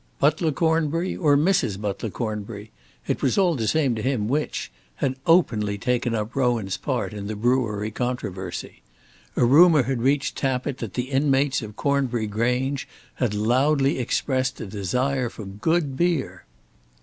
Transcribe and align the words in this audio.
Butler 0.19 0.51
Cornbury, 0.51 1.15
or 1.15 1.37
Mrs. 1.37 1.79
Butler 1.79 2.09
Cornbury, 2.09 2.71
it 3.05 3.21
was 3.21 3.37
all 3.37 3.53
the 3.53 3.67
same 3.67 3.93
to 3.93 4.01
him 4.01 4.27
which, 4.27 4.71
had 4.95 5.15
openly 5.27 5.77
taken 5.77 6.15
up 6.15 6.35
Rowan's 6.35 6.75
part 6.75 7.13
in 7.13 7.27
the 7.27 7.35
brewery 7.35 7.91
controversy. 7.91 8.81
A 9.35 9.45
rumour 9.45 9.83
had 9.83 10.01
reached 10.01 10.35
Tappitt 10.35 10.79
that 10.79 10.95
the 10.95 11.11
inmates 11.11 11.61
of 11.61 11.75
Cornbury 11.75 12.25
Grange 12.25 12.87
had 13.17 13.35
loudly 13.35 13.99
expressed 13.99 14.59
a 14.59 14.65
desire 14.65 15.29
for 15.29 15.45
good 15.45 15.95
beer! 15.95 16.45